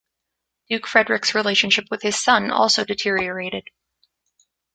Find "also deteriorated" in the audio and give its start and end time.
2.49-3.69